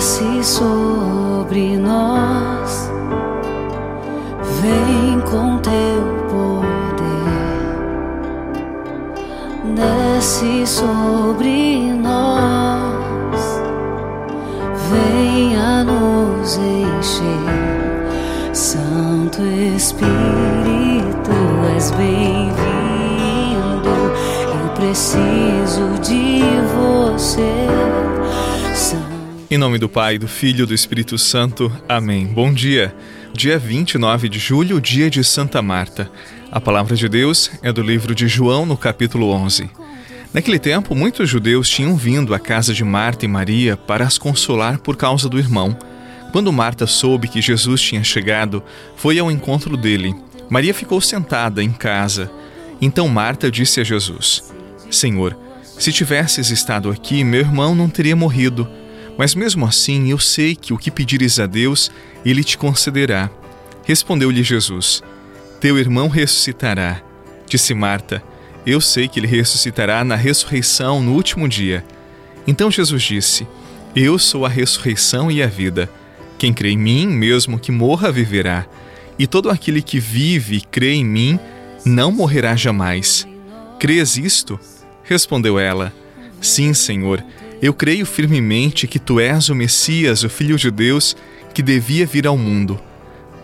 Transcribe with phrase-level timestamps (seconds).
[0.00, 2.90] desce sobre nós,
[4.62, 7.28] vem com teu poder,
[9.76, 13.60] desce sobre nós,
[14.88, 20.08] venha nos encher, Santo Espírito,
[21.76, 22.54] és bem-vindo,
[24.48, 26.42] eu preciso de
[26.74, 27.69] você.
[29.52, 31.72] Em nome do Pai, do Filho e do Espírito Santo.
[31.88, 32.24] Amém.
[32.24, 32.94] Bom dia.
[33.32, 36.08] Dia 29 de julho, dia de Santa Marta.
[36.52, 39.68] A palavra de Deus é do livro de João, no capítulo 11.
[40.32, 44.78] Naquele tempo, muitos judeus tinham vindo à casa de Marta e Maria para as consolar
[44.78, 45.76] por causa do irmão.
[46.30, 48.62] Quando Marta soube que Jesus tinha chegado,
[48.94, 50.14] foi ao encontro dele.
[50.48, 52.30] Maria ficou sentada em casa.
[52.80, 54.44] Então Marta disse a Jesus:
[54.92, 58.78] Senhor, se tivesses estado aqui, meu irmão não teria morrido.
[59.20, 61.92] Mas mesmo assim, eu sei que o que pedires a Deus,
[62.24, 63.28] ele te concederá.
[63.84, 65.02] Respondeu-lhe Jesus:
[65.60, 67.02] Teu irmão ressuscitará.
[67.46, 68.22] Disse Marta:
[68.64, 71.84] Eu sei que ele ressuscitará na ressurreição no último dia.
[72.46, 73.46] Então Jesus disse:
[73.94, 75.90] Eu sou a ressurreição e a vida.
[76.38, 78.64] Quem crê em mim, mesmo que morra, viverá.
[79.18, 81.38] E todo aquele que vive e crê em mim,
[81.84, 83.28] não morrerá jamais.
[83.78, 84.58] Crês isto?
[85.04, 85.92] Respondeu ela:
[86.40, 87.22] Sim, Senhor.
[87.62, 91.14] Eu creio firmemente que tu és o Messias, o Filho de Deus,
[91.52, 92.80] que devia vir ao mundo.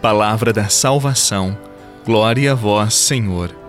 [0.00, 1.56] Palavra da salvação.
[2.04, 3.65] Glória a vós, Senhor.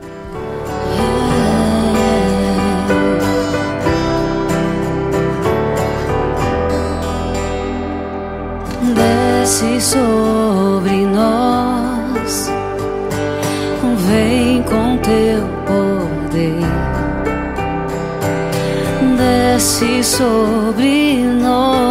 [19.58, 21.82] Desce sobre nós,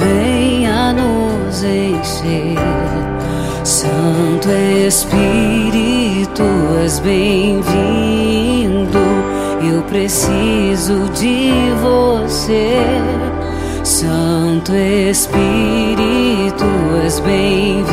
[0.00, 2.58] venha nos encher.
[3.62, 4.48] Santo
[4.88, 6.42] Espírito,
[6.82, 7.70] és bem-vindo.
[9.72, 12.80] Eu preciso de você.
[13.84, 16.64] Santo Espírito,
[17.04, 17.90] és bem-vindo.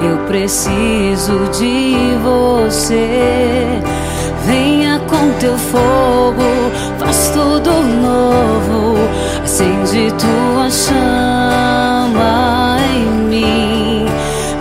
[0.00, 3.82] Eu preciso de você.
[4.46, 6.42] Venha com teu fogo,
[6.98, 8.96] faz tudo novo,
[9.42, 12.16] acende tua chama
[12.92, 14.06] em mim.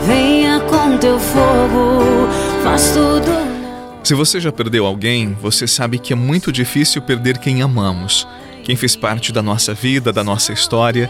[0.05, 2.27] Venha com teu fogo,
[2.63, 4.01] faz tudo novo.
[4.03, 8.27] Se você já perdeu alguém, você sabe que é muito difícil perder quem amamos,
[8.63, 11.09] quem fez parte da nossa vida, da nossa história.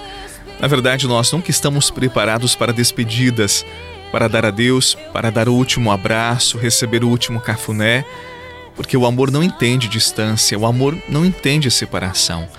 [0.62, 3.66] Na verdade, nós nunca estamos preparados para despedidas,
[4.12, 8.06] para dar adeus, para dar o último abraço, receber o último cafuné
[8.82, 12.50] porque o amor não entende distância, o amor não entende separação.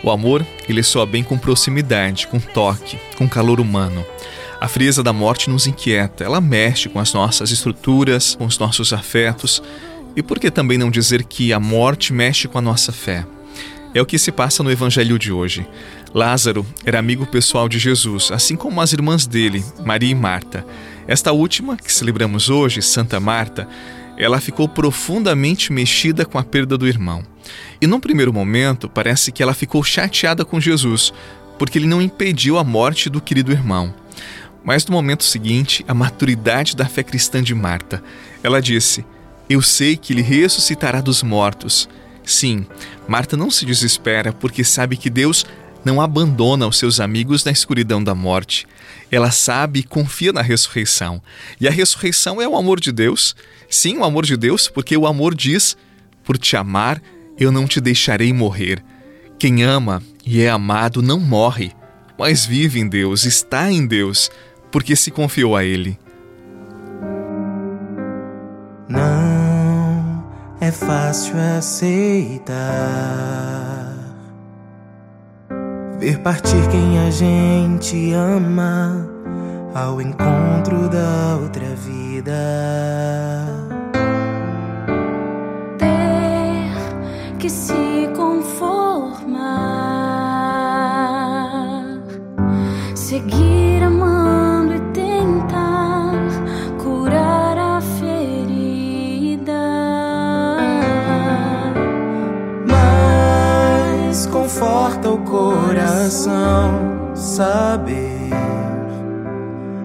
[0.00, 4.06] O amor, ele soa bem com proximidade, com toque, com calor humano.
[4.60, 8.92] A frieza da morte nos inquieta, ela mexe com as nossas estruturas, com os nossos
[8.92, 9.60] afetos.
[10.14, 13.26] E por que também não dizer que a morte mexe com a nossa fé?
[13.92, 15.66] É o que se passa no evangelho de hoje.
[16.14, 20.64] Lázaro era amigo pessoal de Jesus, assim como as irmãs dele, Maria e Marta.
[21.08, 23.68] Esta última, que celebramos hoje, Santa Marta,
[24.16, 27.22] ela ficou profundamente mexida com a perda do irmão.
[27.80, 31.12] E num primeiro momento, parece que ela ficou chateada com Jesus,
[31.58, 33.94] porque ele não impediu a morte do querido irmão.
[34.64, 38.02] Mas no momento seguinte, a maturidade da fé cristã de Marta.
[38.42, 39.04] Ela disse:
[39.48, 41.88] Eu sei que ele ressuscitará dos mortos.
[42.24, 42.64] Sim,
[43.08, 45.44] Marta não se desespera porque sabe que Deus
[45.84, 48.66] não abandona os seus amigos na escuridão da morte.
[49.10, 51.22] Ela sabe e confia na ressurreição.
[51.60, 53.34] E a ressurreição é o amor de Deus.
[53.68, 55.76] Sim, o amor de Deus, porque o amor diz:
[56.24, 57.02] Por te amar,
[57.38, 58.82] eu não te deixarei morrer.
[59.38, 61.72] Quem ama e é amado não morre,
[62.18, 64.30] mas vive em Deus, está em Deus,
[64.70, 65.98] porque se confiou a Ele.
[68.88, 70.24] Não
[70.60, 72.52] é fácil aceitar
[76.02, 79.08] Ver partir quem a gente ama
[79.72, 82.32] ao encontro da outra vida.
[85.78, 89.22] Ter que se conformar,
[92.96, 93.61] seguir
[105.82, 108.30] coração saber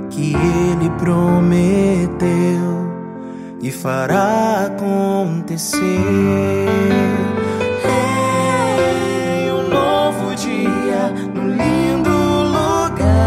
[0.09, 2.27] que Ele prometeu
[3.61, 5.79] e fará acontecer.
[9.49, 12.09] Um novo dia lindo
[12.43, 13.17] lugar.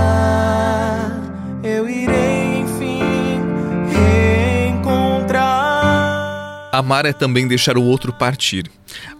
[1.64, 3.40] Eu irei enfim
[3.90, 5.40] reencontrar.
[6.72, 8.70] Amar é também deixar o outro partir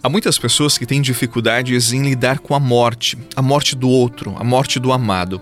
[0.01, 4.35] Há muitas pessoas que têm dificuldades em lidar com a morte, a morte do outro,
[4.37, 5.41] a morte do amado.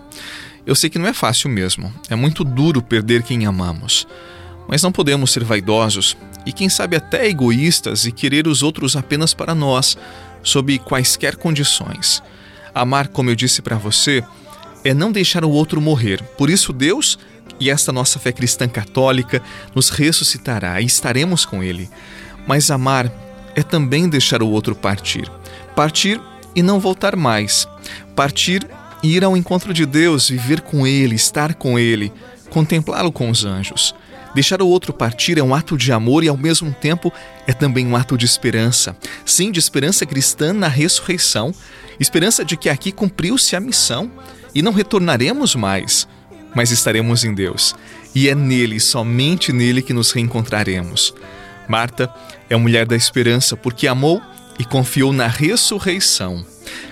[0.66, 4.08] Eu sei que não é fácil mesmo, é muito duro perder quem amamos.
[4.68, 6.16] Mas não podemos ser vaidosos
[6.46, 9.98] e, quem sabe, até egoístas e querer os outros apenas para nós,
[10.44, 12.22] sob quaisquer condições.
[12.74, 14.24] Amar, como eu disse para você,
[14.84, 16.22] é não deixar o outro morrer.
[16.38, 17.18] Por isso, Deus
[17.60, 19.42] e esta nossa fé cristã católica
[19.76, 21.90] nos ressuscitará e estaremos com Ele.
[22.48, 23.12] Mas amar
[23.60, 25.30] é também deixar o outro partir.
[25.76, 26.20] Partir
[26.56, 27.68] e não voltar mais.
[28.16, 28.66] Partir
[29.04, 32.12] e ir ao encontro de Deus, viver com Ele, estar com Ele,
[32.50, 33.94] contemplá-lo com os anjos.
[34.34, 37.12] Deixar o outro partir é um ato de amor e, ao mesmo tempo,
[37.48, 38.96] é também um ato de esperança.
[39.26, 41.54] Sim, de esperança cristã na ressurreição,
[42.00, 44.12] esperança de que aqui cumpriu-se a missão
[44.54, 46.08] e não retornaremos mais,
[46.56, 47.76] mas estaremos em Deus.
[48.14, 51.14] E é nele, somente nele, que nos reencontraremos.
[51.70, 52.12] Marta
[52.50, 54.22] é mulher da esperança porque amou
[54.58, 56.44] e confiou na ressurreição.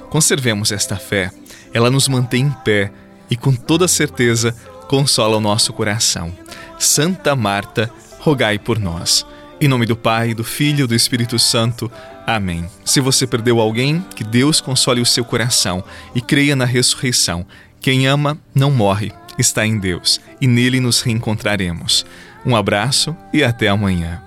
[0.09, 1.31] Conservemos esta fé,
[1.73, 2.91] ela nos mantém em pé
[3.29, 4.55] e, com toda certeza,
[4.87, 6.31] consola o nosso coração.
[6.79, 9.25] Santa Marta, rogai por nós.
[9.59, 11.91] Em nome do Pai, do Filho e do Espírito Santo.
[12.25, 12.69] Amém.
[12.85, 15.83] Se você perdeu alguém, que Deus console o seu coração
[16.13, 17.45] e creia na ressurreição.
[17.81, 22.05] Quem ama não morre, está em Deus e nele nos reencontraremos.
[22.45, 24.26] Um abraço e até amanhã.